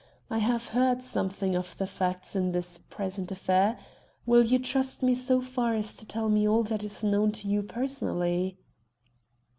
I 0.31 0.39
have 0.39 0.69
heard 0.69 1.03
something 1.03 1.55
of 1.55 1.77
the 1.77 1.85
facts 1.85 2.35
in 2.35 2.53
this 2.53 2.79
present 2.79 3.31
affair. 3.31 3.77
Will 4.25 4.43
you 4.43 4.57
trust 4.57 5.03
me 5.03 5.13
so 5.13 5.41
far 5.41 5.75
as 5.75 5.93
to 5.93 6.07
tell 6.07 6.27
me 6.27 6.47
all 6.47 6.63
that 6.63 6.83
is 6.83 7.03
known 7.03 7.31
to 7.33 7.47
you 7.47 7.61
personally?" 7.61 8.57